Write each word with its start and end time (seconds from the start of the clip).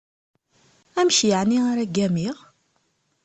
Amek 0.99 1.17
yeεni 1.27 1.57
ara 1.71 1.83
ggamiɣ? 1.89 2.37